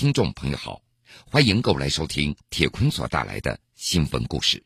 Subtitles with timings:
[0.00, 0.80] 听众朋友好，
[1.30, 4.62] 欢迎各位来收听铁坤所带来的新闻故事。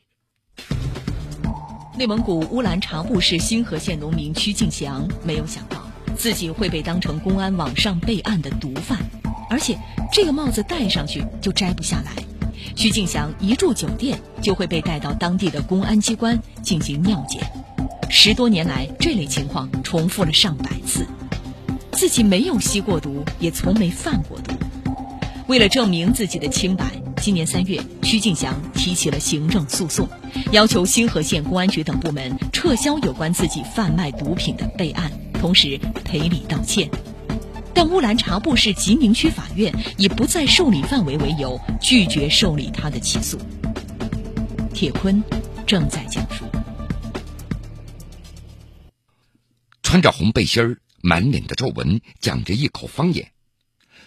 [1.98, 8.96] 内蒙古乌兰察布市新河县农民曲敬祥没有想到自己会被当成公安网上备案的毒贩，
[9.50, 9.76] 而且
[10.12, 12.14] 这个帽子戴上去就摘不下来。
[12.76, 17.42] 曲敬祥一住酒店就会被带到当地的公安机关进行尿检，
[18.08, 21.04] 十多年来这类情况重复了上百次。
[21.90, 24.54] 自己没有吸过毒，也从没贩过毒。
[25.46, 26.90] 为了证明自己的清白，
[27.20, 30.08] 今年三月，曲敬祥提起了行政诉讼，
[30.52, 36.90] 要求新河县公安局等部门撤销有关自己贩卖毒品的备案，同时赔礼道歉。
[37.74, 43.38] 但乌兰察布市吉宁区法院以不在受理范围为由，拒绝受理他的起诉。
[44.72, 45.22] 铁坤
[45.66, 46.46] 正在讲述。
[49.82, 50.78] 穿着红背心儿。
[51.06, 53.33] 满脸的皱纹，讲着一口方言。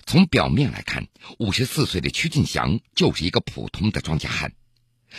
[0.08, 4.54] 从表面来看，五十四岁的曲进祥就是一个普通的庄稼汉，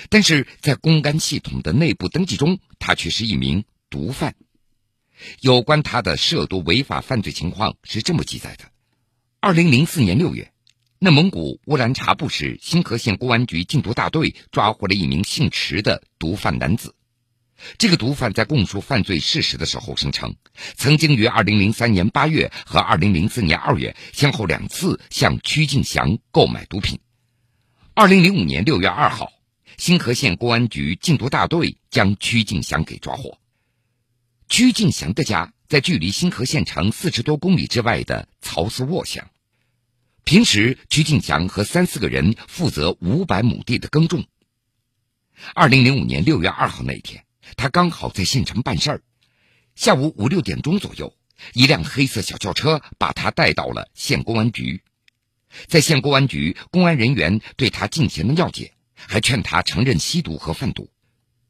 [0.08, 4.34] 但是在公安系统的内部登记中，他却是一名毒贩。
[5.40, 8.64] 有关他的涉毒违法犯罪情况是这么记载的：
[9.40, 10.52] 二零零四年六月，
[10.98, 16.94] 内蒙古乌兰察布市新河县公安局禁毒大队抓获了一名姓池的毒贩男子。
[17.76, 20.36] 这个毒贩在供述犯罪事实的时候声称，
[20.76, 27.00] 曾经于2003年8月和2004年2月先后两次向曲敬祥购买毒品。
[27.94, 29.32] 2005年6月2号，
[29.76, 33.38] 新河县公安局禁毒大队将曲敬祥给抓获。
[34.48, 39.28] 曲敬祥的家在距离新河县城四十多公里之外的曹司沃乡。
[40.24, 44.24] 平时，曲敬祥和三四个人负责五百亩地的耕种。
[45.54, 47.24] 2005年6月2号那一天。
[47.56, 49.02] 他刚好在县城办事儿，
[49.74, 51.16] 下午五六点钟左右，
[51.54, 54.82] 一辆黑色小轿车把他带到了县公安局。
[55.66, 60.91] 在县公安局，公安人员对他进行了尿检，还劝他承认吸毒和贩毒。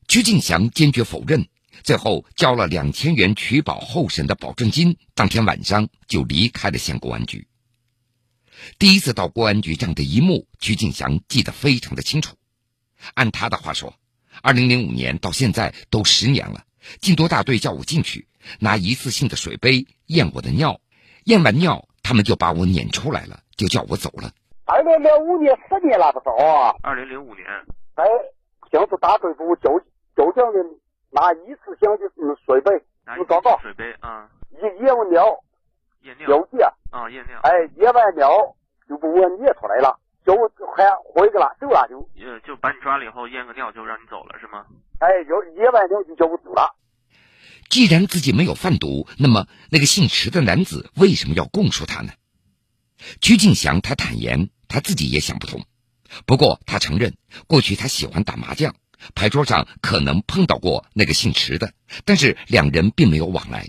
[0.06, 1.48] 曲敬祥坚决否认，
[1.82, 7.48] 最后交了两千元取保候审的保证金，当天晚上就离开了县公安局。
[8.78, 12.36] 第一次到公安局这样的一幕，曲敬祥记得非常的清楚。
[13.14, 13.98] 按他的话说。
[14.42, 16.62] 二零零五年到现在都十年了，
[17.00, 18.26] 禁毒大队叫我进去
[18.60, 20.80] 拿一次性的水杯验我的尿，
[21.24, 24.30] 验完尿他们就把我撵出来了，就叫我走了。
[24.64, 26.74] 二零零五年十年了不是啊？
[26.82, 27.46] 二零零五年，
[27.94, 28.04] 哎
[28.70, 29.80] 刑事大队部就
[30.14, 30.58] 就叫你
[31.10, 32.70] 拿一次性的水杯，
[33.04, 34.28] 拿报告水杯啊，
[34.62, 35.24] 验验完尿，
[36.02, 36.60] 验尿，尿检
[36.90, 38.28] 啊，验尿，哎，验完尿
[38.86, 39.98] 就不我撵出来了。
[40.36, 41.98] 就还回去了，走了就。
[42.20, 44.66] 呃，就把你抓了以后验个尿就让你走了是吗？
[45.00, 46.76] 哎，就验完尿就叫我走了。
[47.70, 52.12] 既然自己没有贩毒，那么那个姓池的男子为什么要供述他呢？
[53.20, 55.64] 曲敬祥他坦言他自己也想不通，
[56.26, 57.16] 不过他承认
[57.46, 58.74] 过去他喜欢打麻将，
[59.14, 61.72] 牌桌上可能碰到过那个姓池的，
[62.04, 63.68] 但是两人并没有往来。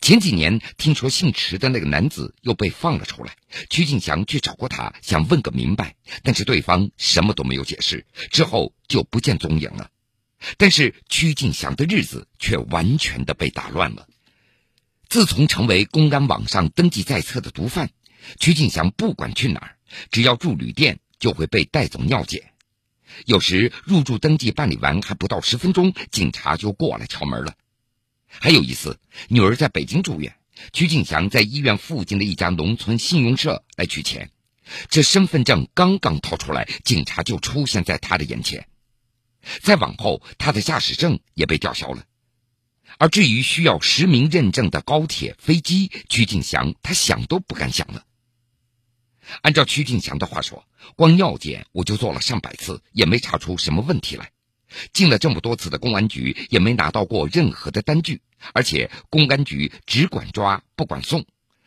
[0.00, 3.36] 前几年听说姓池的那个男子又被放了出来，
[3.70, 9.90] 曲敬祥去找过他，想问个明白，但是对方什么都没有解释，之后就不见踪影了。
[10.58, 14.06] 但是曲敬祥的日子却完全的被打乱了。
[15.08, 17.90] 自从成为公安网上登记在册的毒贩，
[18.40, 19.76] 曲敬祥不管去哪儿，
[20.10, 22.52] 只要住旅店就会被带走尿检。
[23.26, 27.54] 有时入住登记办理完还不到十分钟，警察就过来敲门了。
[28.40, 30.36] 还有一次，女儿在北京住院，
[30.72, 34.30] 曲靖祥在医院附近的一家农村信用社来取钱，
[34.88, 38.66] 这身份证刚刚掏出来，警察就出现在他的眼前。
[39.60, 42.04] 再往后，他的驾驶证也被吊销了。
[42.98, 48.04] 而至于需要实名认证的高铁、飞机，曲靖祥他想都不敢想了。
[49.42, 54.30] 按照曲靖祥的话说，光尿检我就做了上百次，也没查出什么问题来。
[54.92, 58.20] 进了这么多次的公安局，也没拿到过任何的单据，
[58.52, 61.24] 而且公安局只管抓不管送。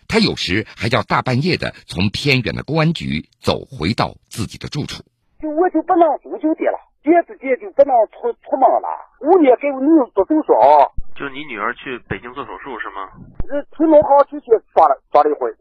[0.08, 5.04] 他有时还要大半夜的从偏远的公安局走回到自己的住处。
[5.42, 8.88] 就我就不能住酒店了，姐自己就不能出出门了。
[9.22, 10.88] 五年给我女儿做手术啊。
[11.14, 13.12] 就你女儿去北京做手术是吗？
[13.52, 15.52] 呃，去弄好之前抓了抓了一回。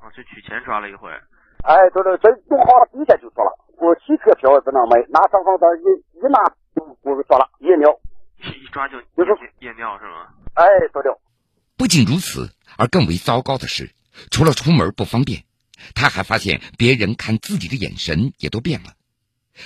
[0.00, 1.10] 啊，去取钱抓了一回。
[1.62, 3.52] 哎，对对，这弄好了之前就抓了。
[3.80, 6.38] 我汽车票也不能买，拿身份证一一拿。
[7.02, 7.88] 我抓了夜尿，
[8.38, 10.28] 一抓就就是夜尿是吗？
[10.54, 11.18] 哎，对的。
[11.76, 13.90] 不仅如此，而更为糟糕的是，
[14.30, 15.44] 除了出门不方便，
[15.94, 18.92] 他还发现别人看自己的眼神也都变了。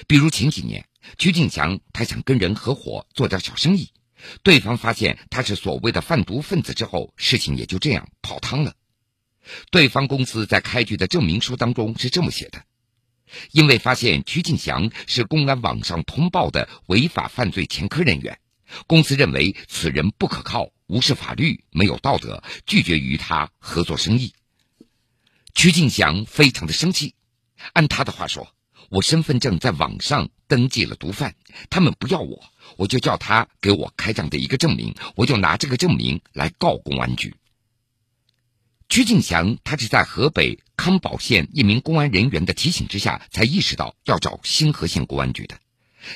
[0.06, 0.86] 比如前几年，
[1.18, 3.90] 曲敬强他想跟人合伙做点小生意，
[4.44, 8.74] 对方发现他是所谓的贩毒分子之后，事情也就这样泡汤了。
[9.72, 12.62] 对方公司在开具的证明书当中是这么写的：
[13.52, 18.38] 因为发现曲靖祥是公安网上通报的违法犯罪前科人员，
[18.86, 24.32] 公司认为此人不可靠、无视法律、没有道德，拒绝与他合作生意。
[25.54, 27.14] 曲靖祥非常的生气，
[27.72, 28.48] 按他的话说
[28.90, 31.36] ：“我身份证在网上登记了毒贩，
[31.70, 32.42] 他们不要我，
[32.76, 37.34] 我就叫他给我开这样的一个证明，我就拿这个证明来告公安局。”
[38.94, 45.58] 曲敬祥他是在河北康保县一名公安人员的提醒之下，才意识到要找新河县公安局的。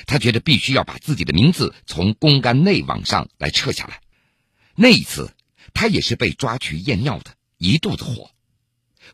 [0.07, 3.99] 他觉得必须要把自己的名字从公安内网上来撤下来。
[4.75, 5.33] 那一次，
[5.73, 8.31] 他也是被抓去验尿的，一肚子火。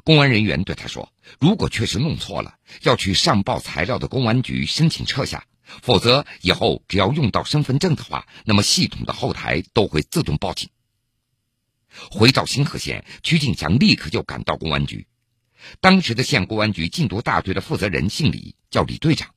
[0.03, 5.43] 公安人员对他说：“如果确实弄错了，要去上报材料的公安局申请撤下，
[5.81, 10.69] 否则以后只要用到身份证的话，那么系统的后台都会自动报警。”
[12.11, 15.07] 回到新河县，曲靖强立刻就赶到公安局。
[15.81, 19.33] 当时的县公安局禁毒大队的负责人姓李，叫李队长。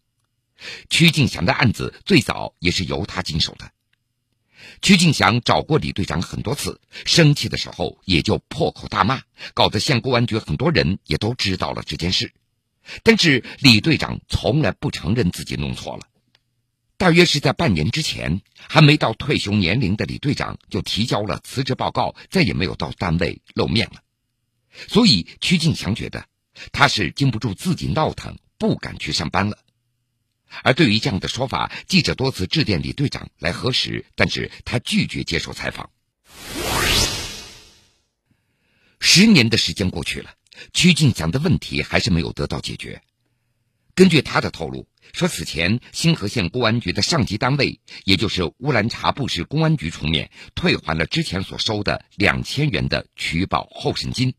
[0.90, 3.70] 曲靖祥的案子最早也是由他经手的。
[4.82, 9.22] 曲靖祥找过李队长很多次，生气的时候也就破口大骂，
[9.55, 12.32] 搞得县公安局很多人也都知道了这件事。
[13.02, 16.02] 但是李队长从来不承认自己弄错了。
[16.99, 24.03] 大约是在半年之前，还没到退休年龄的李队长就提交了辞职报告，再也没有到单位露面了。
[24.89, 26.27] 所以曲敬祥觉得
[26.73, 29.59] 他是经不住自己闹腾，不敢去上班了。
[30.65, 35.89] 而对于这样的说法，记者多次致电李队长来核实，但是他拒绝接受采访。
[38.99, 40.35] 十年的时间过去了，
[40.73, 43.01] 曲敬祥的问题还是没有得到解决。
[43.94, 44.85] 根据他的透露。
[45.12, 54.34] 说此前新河县公安局的上级单位，也就是乌兰察布市公安局出面退还了之前所收的两千元的取保候审金。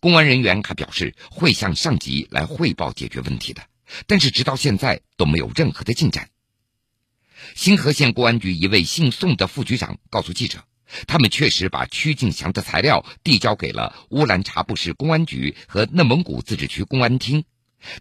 [0.00, 3.62] 公安人员还表示会向上级来汇报解决问题的，
[4.06, 6.30] 但是直到现在都没有任何的进展。
[7.54, 10.64] 新河县公安局一位姓宋的副局长告诉记者，
[11.06, 17.44] 他们确实把曲敬祥的材料递交给了乌兰察布市公安局和内蒙古自治区公安厅。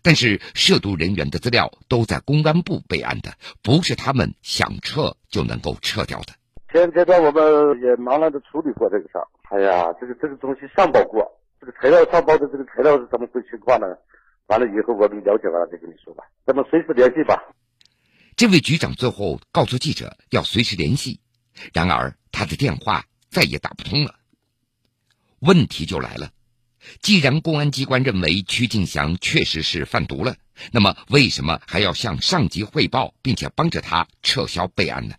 [0.01, 6.33] 但是涉毒人员的资料都在公安部备案的，不是他们想撤就能够撤掉的。
[6.71, 9.27] 前阶段我们也忙乱的处理过这个事儿。
[9.49, 11.23] 哎呀，这个这个东西上报过，
[11.59, 13.85] 这个材料上报的这个材料是怎么回情况呢？
[14.47, 17.41] 完了以后我们了解完了再跟你说吧，咱们随时联系吧。
[18.35, 21.21] 这位局长最后告诉记者要随时联系，
[21.73, 24.15] 然而他的电话再也打不通了。
[25.39, 26.31] 问题就来了。
[27.01, 30.35] 既然公安机关认为曲靖祥确实是贩毒了，
[30.71, 35.15] 那么为什么还要向上级汇报，并且帮着他撤销备案呢？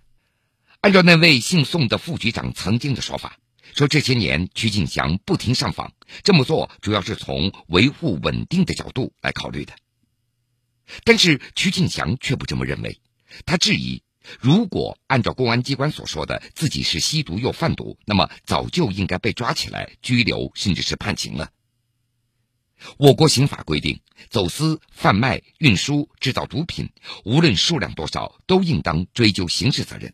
[0.81, 3.38] 按照那位姓宋的副局长曾经的说法，
[3.75, 9.75] 说这些年曲靖祥不停上访，这么做主要是从维护稳定的角度来考虑的。
[11.02, 13.00] 但是曲靖祥却不这么认为，
[13.46, 14.02] 他质疑：
[14.38, 21.50] 如果按照公安机关所说的自己是吸毒又贩毒，那么早就应该被抓起来拘留，甚至是判刑了。
[22.99, 24.00] 我国刑法规定，
[24.31, 26.91] 走私、贩卖、运输、制造毒品，
[27.25, 30.12] 无论数量多少，都应当追究刑事责任。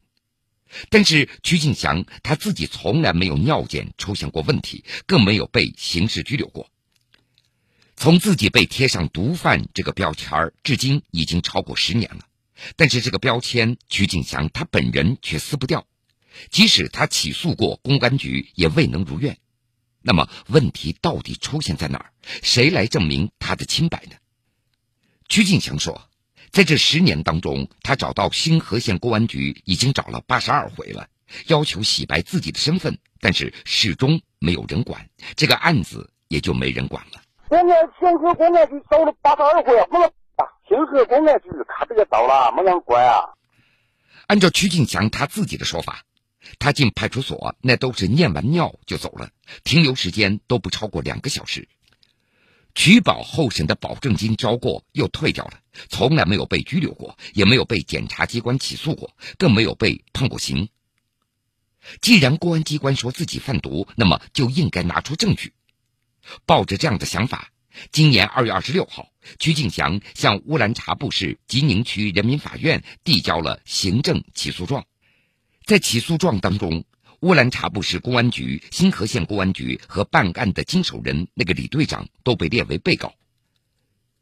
[0.88, 6.70] 但是曲靖祥他自己从来没有尿检出现过问题，更没有被刑事拘留过。
[7.96, 12.20] 从自己被贴上毒贩这个标签，至今已经超过十年了。
[12.76, 15.86] 但是这个标签，曲靖祥他本人却撕不掉，
[16.50, 19.38] 即使他起诉过公安局，也未能如愿。
[20.02, 22.12] 那么问题到底出现在哪儿？
[22.42, 24.16] 谁来证明他的清白呢？
[25.28, 26.08] 曲敬祥说，
[26.50, 31.08] 在这十年当中，他找到新河县公安局已经找了八十二回了，
[31.46, 37.22] 要求洗白自己的身份，但是始终没有人管，这个案子也就没人管了。
[37.48, 37.66] 我们
[37.98, 40.48] 新河公安局找了八十二回，没人管。
[40.68, 43.20] 新河公安局他这个到了，没人管啊。
[44.28, 46.04] 按照曲敬祥他自己的说法。
[46.58, 49.30] 他进派出所，那都是念完尿就走了，
[49.64, 51.68] 停留时间都不超过两个小时。
[52.74, 60.68] 取保候审的保证金交过又退掉了，从来没有被拘留过，也没有被检察机关起诉过，更没有被判过刑。
[62.00, 65.52] 既然公安机关说自己贩毒，那么就应该拿出证据。
[66.46, 67.50] 抱着这样的想法，
[67.90, 74.86] 今年二月二十六号，曲靖祥向乌兰察布市吉宁区人民法院递交了行政起诉状。
[75.64, 76.84] 在起诉状当中，
[77.20, 83.14] 乌兰察布市公安局、新河县公安局和办案的经手人那个李队长都被列为被告。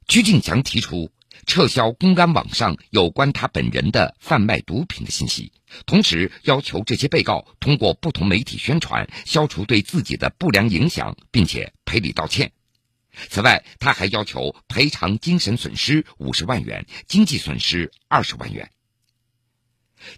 [0.08, 1.10] 曲敬强提出
[1.46, 5.52] 撤销公安网上有关他本人的贩卖毒品的信息，
[5.86, 12.52] 同时要求这些被告通过不同媒体宣传，消除对自己的不良影响，并且赔礼道歉。
[13.30, 18.70] 此外，他还要求赔偿精神损失五十万元，经济损失二十万元。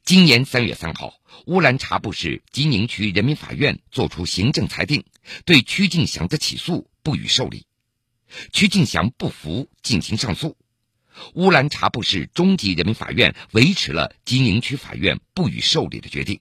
[0.04, 1.14] 今年三月三号，
[1.46, 5.04] 乌兰察布市吉宁区人民法院作出行政裁定，
[5.44, 7.66] 对曲敬祥的起诉不予受理。
[8.52, 10.56] 曲敬祥不服，进行上诉。
[11.34, 16.40] 乌兰察布市中级人民法院维持了吉宁区法院不予受理的决定。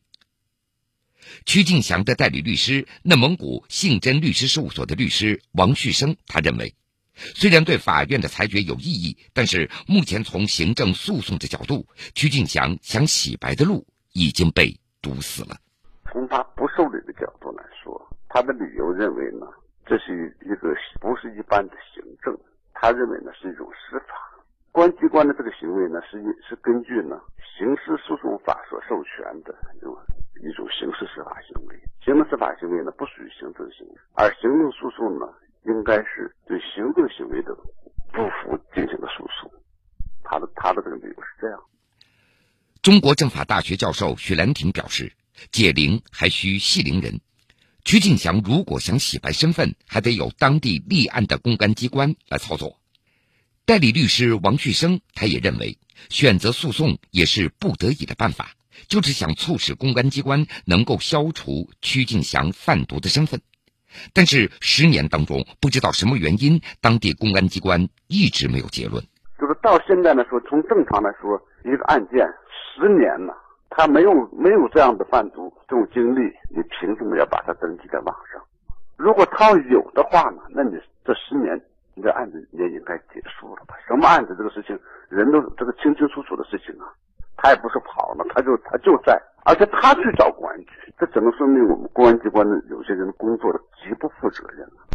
[1.45, 6.75] 曲敬祥的代理律师、内蒙古信真律师事务所的律师王旭生，他认为，
[7.35, 11.85] 虽然对法院的裁决有异议，但是目前从行政诉讼的角度，
[12.15, 15.57] 曲敬祥想洗白的路已经被堵死了。
[16.11, 17.93] 从他不受理的角度来说，
[18.27, 19.45] 他的理由认为呢，
[19.85, 22.35] 这是一个不是一般的行政，
[22.73, 24.15] 他认为呢是一种司法。
[24.71, 27.19] 公安机关的这个行为呢，是是根据呢
[27.57, 29.97] 刑事诉讼法所授权的一种
[30.41, 31.75] 一种刑事司法行为。
[32.05, 35.25] 行政司法行为呢，不属于行政行为，而行政诉讼呢，
[35.65, 37.55] 应该是对行政行为的
[38.11, 39.51] 不服进行的诉讼。
[40.23, 41.59] 他的他的这个理由是这样。
[42.81, 45.13] 中国政法大学教授许兰亭表示，
[45.51, 47.19] 解铃还需系铃人。
[47.83, 52.79] 曲敬祥如果想洗白身份，还得有当地立案的公安机关来操作。
[53.65, 55.77] 代理律师王旭生，他也认为
[56.09, 58.53] 选择诉讼也是不得已的办法，
[58.87, 63.41] 就是想促使公安机关能够消除曲敬祥贩毒的身份。
[64.13, 69.03] 但是十年当中，不知道什么原因，当地公安机关一直没有结论。
[69.39, 73.35] 就是到现在来说，从正常来说，一个案件十年了，
[73.69, 78.41] 他没有没有这样的贩毒这种经历，你凭什么要把它登记在网上？
[78.97, 81.59] 如果他有的话呢，那你这十年。
[81.95, 83.75] 你这案子也应该结束了吧？
[83.85, 84.33] 什么案子？
[84.37, 84.79] 这个事情
[85.09, 86.87] 人都这个清清楚楚的事情啊，
[87.35, 90.67] 他也不是跑了，他就他就在，而且他去找公安局，
[90.99, 94.87] 这只能说明我们公安机关的有些人工作的极不负责任了。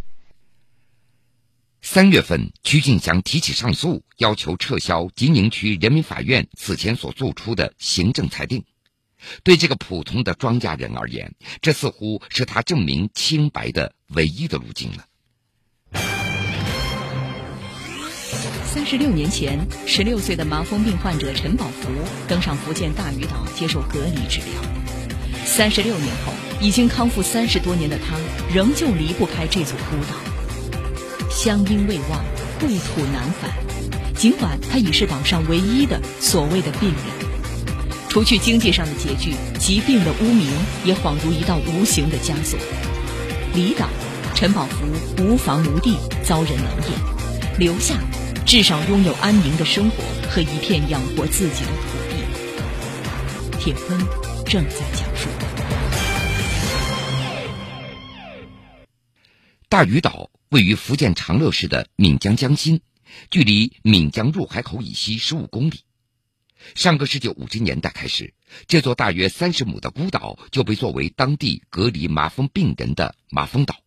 [1.82, 8.64] 三月份，曲敬祥提起上诉，要求撤销金宁区人民法院此前所作出的行政裁定。
[9.42, 15.04] 对这个普通的庄稼人而言，这似乎是他证明清白的唯一的路径了。
[18.75, 21.88] 三十六年前，十六岁的麻风病患者陈宝福
[22.26, 24.49] 登上福建大屿岛接受隔离治疗。
[25.45, 28.16] 三十六年后，已经康复三十多年的他，
[28.52, 31.31] 仍旧离不开这座孤岛。
[31.31, 32.25] 乡音未忘，
[32.59, 33.52] 故土难返。
[34.16, 37.78] 尽管他已是岛上唯一的所谓的病人，
[38.09, 40.49] 除去经济上的拮据，疾病的污名
[40.85, 42.59] 也恍如一道无形的枷锁。
[43.54, 43.87] 离岛，
[44.35, 47.95] 陈宝福无房无地，遭人冷眼，留下。
[48.47, 52.15] 至少拥有安宁的生活和一片养活自己的土地。
[53.59, 53.99] 铁坤
[54.45, 55.29] 正在讲述。
[59.69, 62.83] 大屿岛位于福建长乐市的闽江江心，
[63.31, 65.81] 距离闽江入海口以西十五公里。
[66.75, 68.35] 上个世纪五十年代开始，
[68.69, 73.84] 这座大约三十亩的孤岛就被作为当地隔离麻风病人的麻风岛。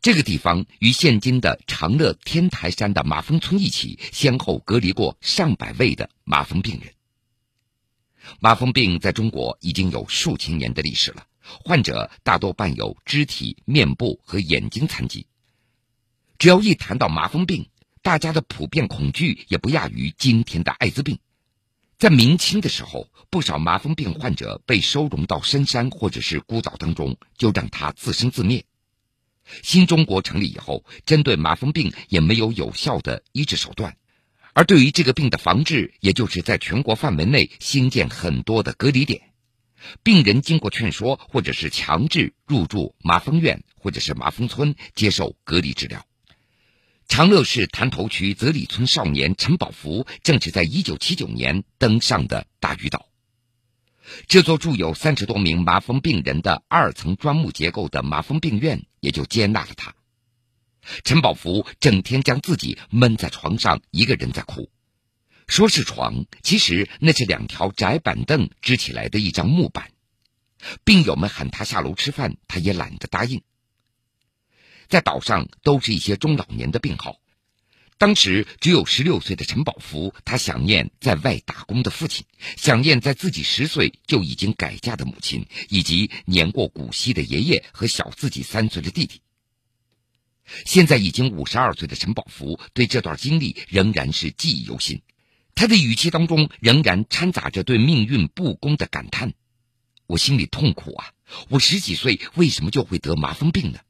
[0.00, 6.92] 这个地方与现今的长乐天台山的麻风村一起，先后隔离过上百位的麻风病人。
[8.38, 15.26] 麻风病在中国已经有数千年的历史了，患者大多伴有肢体、面部和眼睛残疾。
[16.38, 17.68] 只要一谈到麻风病，
[18.00, 21.18] 大家的普遍恐惧也不亚于今天的艾滋病。
[21.98, 28.64] 在明清的时候，不少麻风病患者被收容到深山或者是孤岛当中，就让他自生自灭。
[29.62, 33.96] 新中国成立以后，针对麻风病也没有有效的医治手段，
[34.52, 39.22] 而对于这个病的防治，也就是在全国范围内新建很多的隔离点，
[40.02, 46.04] 病人经过劝说或者是强制入住麻风院或者是麻风村接受隔离治疗。
[47.06, 53.07] 长乐市潭头区泽里村少年陈宝福正是在一九七九年登上的大屿岛。
[54.26, 59.94] 这座住有三十多名麻风病人的二层砖木结构的麻风病院也就接纳了他。
[61.04, 64.70] 陈宝福整天将自己闷在床上，一个人在哭。
[65.46, 69.90] 说是床，其实那是两条窄板凳支起来的一张木板。
[70.84, 73.42] 病友们喊他下楼吃饭，他也懒得答应。
[74.88, 77.16] 在岛上都是一些中老年的病号。
[77.98, 82.24] 当时只有十六岁的陈宝福，他想念在外打工的父亲，
[82.56, 89.20] 想念在自己十岁就已经改嫁的母亲，以及年过古稀的爷爷和小自己三岁的弟弟。
[90.64, 95.02] 现在已经五十二岁的陈宝福对这段经历仍然是记忆犹新，
[95.56, 99.32] 他的语气当中仍然掺杂着对命运不公的感叹
[100.06, 101.10] ：“我心里痛苦啊！
[101.48, 103.80] 我十几岁为什么就会得麻风病呢？”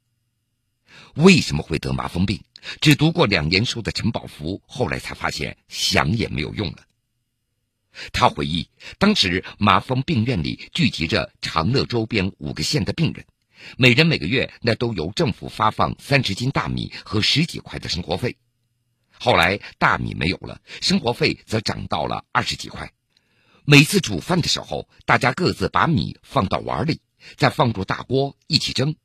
[1.19, 2.41] 为什么会得麻风病？
[2.79, 6.77] 只读过两年书的陈宝福后来才发现，想也没有用了。
[8.13, 13.25] 他回忆，当时麻风病院里聚集着长乐周边五个县的病人，
[13.75, 18.37] 每人每个月那都由政府发放三十斤大米和十几块的生活费。
[19.11, 22.93] 后来大米没有了，生活费则涨到了二十几块。
[23.65, 27.01] 每次煮饭的时候，大家各自把米放到碗里，
[27.35, 28.95] 再放入大锅一起蒸。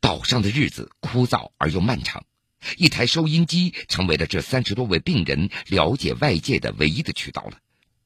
[0.00, 2.24] 岛上的日子枯燥而又漫长，
[2.76, 7.58] 一台收音机成为了这三十多位病人了解外界的唯一的渠道了。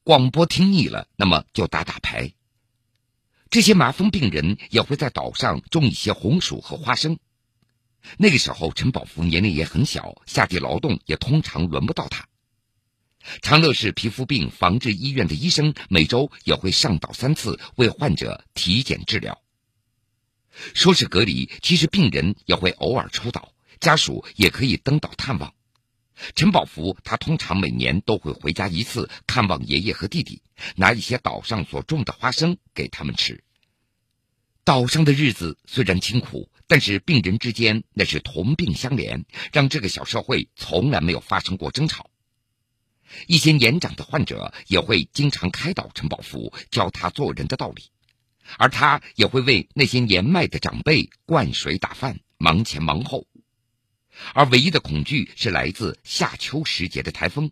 [0.03, 2.31] 广播听腻了，那么就打打牌。
[3.49, 7.17] 这些麻风病人也会在岛上种一些红薯和花生。
[8.17, 12.27] 那个时候，陈宝福年龄也很小，下地劳动也通常轮不到他。
[13.41, 19.41] 长乐市皮肤病防治医院的医生每周也会上岛三次，为患者体检治疗。
[20.73, 25.53] 说是隔离，其实病人也会偶尔出岛，家属也可以登岛探望。
[26.35, 30.41] 陈宝福他通常每年都会回家一次，看望爷爷和弟弟，
[30.75, 33.43] 拿一些岛上所种的花生给他们吃。
[34.63, 42.09] 岛上的日子虽然清苦，但是病人之间那是同病相怜，让这个小社会从来没有发生过争吵。
[43.27, 47.83] 一些年长的患者也会经常开导陈宝福，教他做人的道理。
[48.57, 53.25] 而他也会为那些年迈的长辈灌水打饭，忙前忙后。
[54.33, 57.51] 而唯一的恐惧是来自夏秋时节的台风，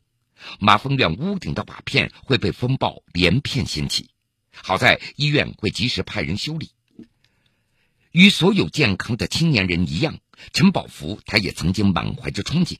[0.59, 4.09] 麻风院屋顶的瓦片会被风暴连片掀起。
[4.51, 6.71] 好在医院会及时派人修理。
[8.11, 10.17] 与所有健康的青年人一样，
[10.53, 12.77] 陈宝福他也曾经满怀着憧憬，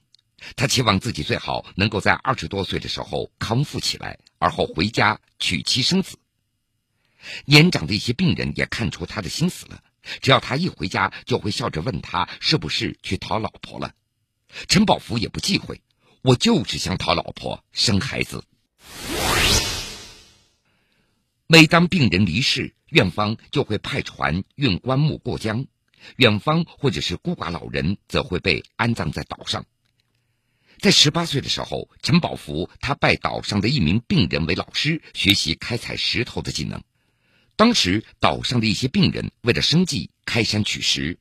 [0.56, 6.18] 他期望自己最好能够在二十多岁的时候康复起来，而后回家娶妻生子。
[7.46, 9.82] 年长的一些病人也看出他的心思了，
[10.22, 13.94] 只要他一回家，就会笑着问他是不是去讨老婆了。
[14.68, 15.82] 陈宝福也不忌讳，
[16.22, 18.44] 我就是想讨老婆生孩子。
[21.48, 25.66] 每当病人离世，院方就会派船运棺木过江，
[26.16, 29.66] 远方或者是孤寡老人则会被安葬在岛上。
[30.80, 36.82] 在十八岁的时候，陈宝福他拜岛上的一名病人为老师，学习开采石头的技能。
[37.58, 41.20] 当时岛上的一些病人为了生计开山取石，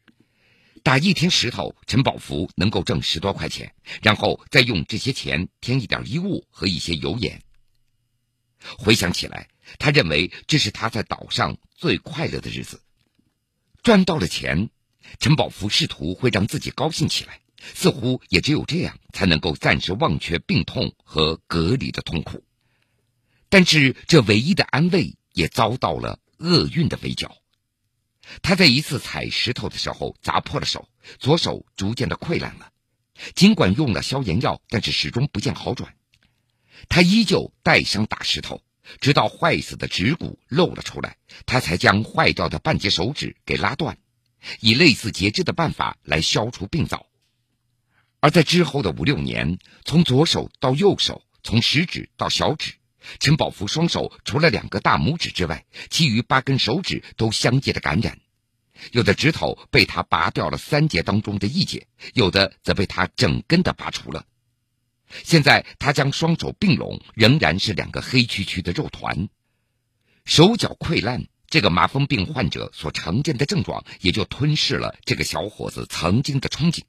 [0.82, 7.40] 打一天石头，陈宝福能够挣十多块钱，然后再用这些钱添一点衣物和一些油盐。
[8.58, 12.82] 回想起来，他认为这是他在岛上最快乐的日子。
[13.84, 14.70] 赚到了钱，
[15.20, 22.42] 陈宝福试图会让自己高兴起来，似乎也只有这样才能够暂时忘却病痛和隔离的痛苦。
[23.48, 26.18] 但是这唯一的安慰也遭到了。
[26.38, 27.36] 厄运的围剿，
[28.42, 32.70] 他在一次踩石头的时候砸破了手，左手逐渐的溃烂了。
[33.34, 35.94] 尽管用了消炎药，但是始终不见好转。
[36.88, 38.62] 他依旧带伤打石头，
[39.00, 41.16] 直到坏死的指骨露了出来，
[41.46, 43.98] 他才将坏掉的半截手指给拉断，
[44.60, 47.06] 以类似截肢的办法来消除病灶。
[48.20, 52.74] 而在之后的五六年，从左手到右手，从食指到小指。
[53.18, 58.18] 陈宝福双手除了两个大拇指之外，其余八根手指都相继的感染，
[58.92, 64.24] 有的指头被他拔掉了三节当中的一节，有的则被他整根的拔除了。
[65.22, 69.28] 现在他将双手并拢，仍然是两个黑黢黢的肉团。
[70.24, 76.82] 手脚溃烂，这个麻风病患者所常见的症状，也就吞噬了这个小伙子曾经的憧憬。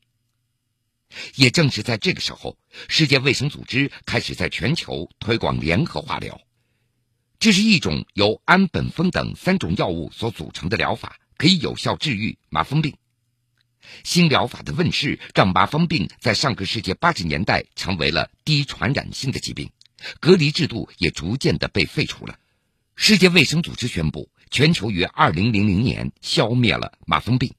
[1.35, 6.39] 也正是在这个时候，世界卫生组织开始在全球推广联合化疗。
[7.39, 12.95] 这是一种由氨苯酚等三种药物所组成的疗法，可以有效治愈麻风病。
[14.03, 19.69] 新疗法的问世，让麻风病在上个世纪八十年代成为了低传染性的疾病，
[20.19, 22.39] 隔离制度也逐渐的被废除了。
[22.95, 27.53] 世界卫生组织宣布，全球于二零零零年消灭了麻风病。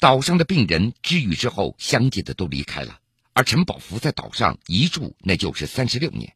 [0.00, 3.00] 岛上的病人治愈之后，相继的都离开了，
[3.32, 6.34] 而陈宝福在岛上一住那就是三十六年。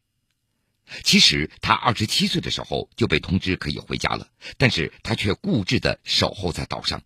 [1.03, 7.03] 其实他二十七岁的时候就被通知可以回家了，但是他却固执的守候在岛上，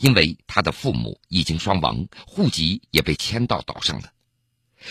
[0.00, 4.12] 因为他的父母已经双亡，户籍也被迁到岛上了。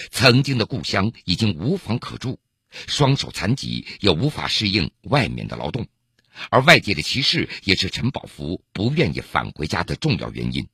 [0.10, 2.40] 曾经的故乡已经无房可住，
[2.72, 5.86] 双手残疾也无法适应外面的劳动，
[6.50, 10.68] 而外界的歧视也是陈宝福不愿意返回家的重要原因。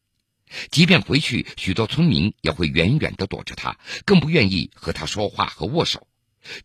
[0.72, 6.08] 即便回去，许多村民也会远远的躲着他，更不愿意和他说话和握手。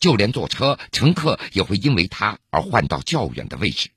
[0.01, 3.91] 就连坐车，乘客也会因为他而换到较远的位置。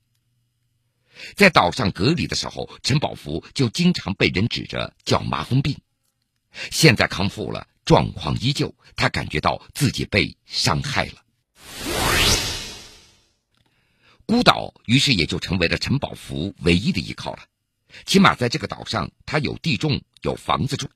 [1.36, 5.77] 在岛上隔离的时候，陈宝福就经常被人指着叫麻风病。
[6.69, 11.13] 现在康复了，状况依旧，他感觉到自己被伤害了。
[14.25, 17.43] 孤岛于是也就成为了陈宝福唯一的依靠了，
[18.06, 20.89] 起码在这个岛上，他有地种，有房子住。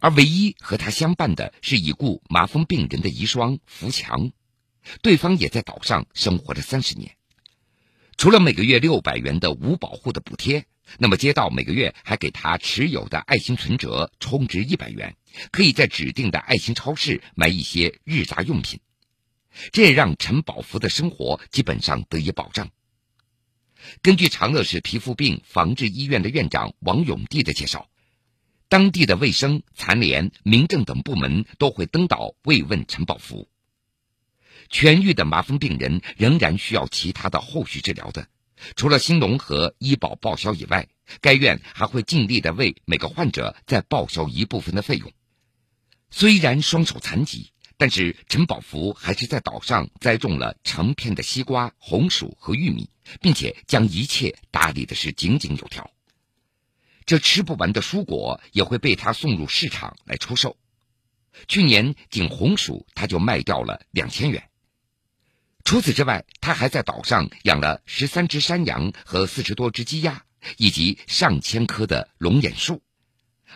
[0.00, 4.30] 而唯一和他相伴的是已故麻风病人的遗孀福强，
[5.02, 7.16] 对方也在岛上生活了三十年。
[8.16, 10.66] 除了每个月六百元的无保护的补贴，
[10.98, 15.16] 那么街道每个月还给他持有的爱心存折充值一百元，
[15.50, 18.80] 可以在指定的爱心超市买一些日杂用品。
[19.72, 22.70] 这也让陈宝福的生活基本上得以保障。
[24.02, 27.88] 根据长乐市皮肤病防治医院的院长王永娣的介绍。
[28.68, 33.48] 当地的卫生、残联、民政等部门都会登岛慰问陈宝福。
[34.70, 38.28] 痊愈的麻风病人仍然需要其他的后续治疗的，
[38.76, 40.88] 除了新农合医保报销以外，
[41.22, 45.10] 该院还会尽力的为每个患者再报销一部分的费用。
[46.10, 55.90] 虽然双手残疾，但是陈宝福还是在岛上栽种了成片的西瓜、红薯和玉米，并且将一切打理的是井井有条。
[57.06, 60.56] 这吃不完的蔬果也会被他送入市场来出售。
[61.46, 64.50] 去年仅红薯他就卖掉了两千元。
[65.64, 70.24] 除此之外，他还在岛上养了十三只山羊和四十多只鸡鸭，
[70.56, 72.82] 以及上千棵的龙眼树，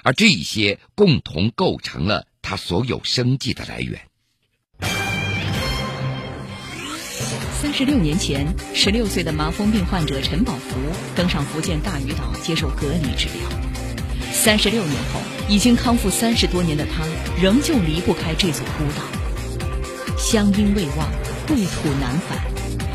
[0.05, 4.09] 而这一些共同构成了他所有生计的来源。
[7.63, 8.45] 三十六年前，
[8.75, 10.75] 十六岁的麻风病患者陈宝福
[11.15, 13.49] 登上福建大屿岛接受隔离治疗。
[14.33, 17.05] 三十六年后，已经康复三十多年的他，
[17.41, 20.19] 仍旧离不开这座孤岛。
[20.19, 21.09] 乡音未忘，
[21.47, 22.37] 故土难返。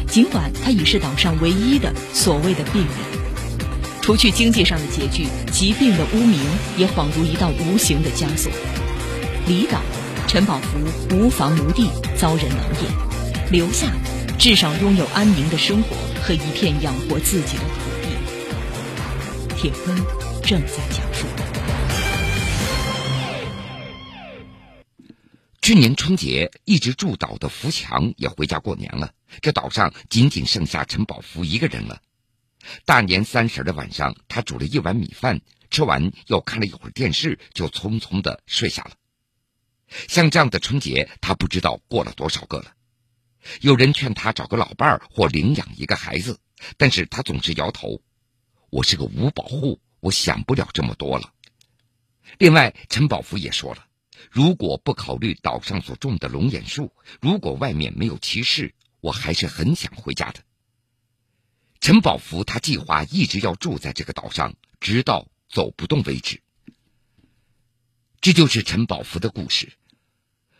[0.05, 3.69] 尽管他已是岛上唯一的所谓的病人，
[4.01, 6.41] 除去经济上的拮据，疾病的污名
[6.75, 8.51] 也恍如一道无形的枷锁。
[9.47, 9.79] 离岛，
[10.27, 13.87] 陈宝福无房无地，遭人冷眼，留下。
[14.39, 18.09] 至少拥有安宁的生活和一片养活自己的土地。
[19.57, 19.97] 铁坤
[20.43, 21.25] 正在讲述。
[25.59, 31.99] 去年春节一直住岛的福强也回家过年了，这岛上仅仅剩下陈宝福一个人了。
[32.85, 38.91] 大年三十的晚上，他煮了一碗米饭，吃完又看了一会儿电视，就匆匆的睡下了。
[40.07, 42.73] 像这样的春节，他不知道过了多少个了。
[43.61, 46.39] 有人劝他找个老伴儿或领养一个孩子，
[46.77, 48.01] 但是他总是摇头。
[48.69, 51.33] 我是个无保户，我想不了这么多了。
[52.37, 53.87] 另外，陈宝福也说了，
[54.29, 60.41] 如果不考虑岛上所种的龙眼树，如果外面没有歧视，我还是很想回家的。
[61.79, 66.41] 陈宝福他计划一直要住在这个岛上，直到走不动为止。
[68.19, 69.71] 这就是陈宝福的故事。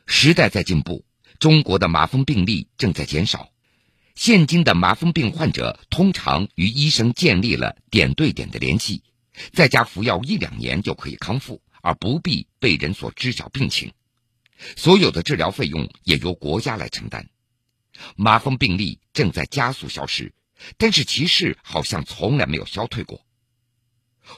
[0.05, 1.06] 时代在进步。
[1.39, 3.51] 中国的麻风病例正在减少，
[4.15, 9.03] 现今的麻风病患者通常与医生建立了点对点的联系，
[9.53, 13.93] 在家服药一两年就可以康复，而不必被人所知晓病情。
[14.75, 17.29] 所有的治疗费用也由国家来承担。
[18.15, 20.33] 麻风病例正在加速消失，
[20.77, 23.21] 但是歧视好像从来没有消退过。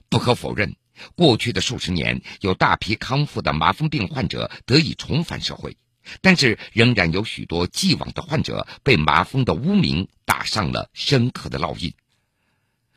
[0.10, 0.76] 不可否认，
[1.16, 5.78] 过去的数十年有大批康复的麻风病患者得以重返社会。
[6.22, 11.94] 但是，仍然有许多既往的患者被麻风的污名打上了深刻的烙印。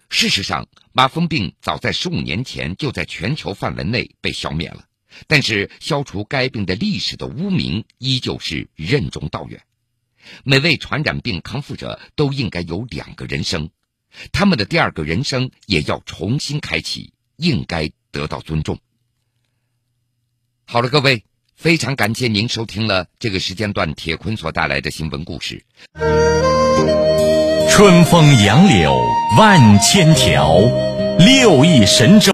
[0.08, 4.86] 事实上，麻风病早在十五年前就在全球范围内被消灭了，
[5.26, 9.62] 但是消除该病的历史的污名依旧是任重道远。
[10.44, 13.70] 每位传染病康复者都应该有两个人生，
[14.32, 18.78] 他们的第二个人生也要重新开启，应该得到尊重。
[20.64, 21.24] 好了，各位。
[21.62, 25.62] 非常感谢您收听了这个时间段铁坤所带来的新闻故事。
[27.70, 29.00] 春风杨柳
[29.38, 30.58] 万千条，
[31.20, 32.30] 六亿神州。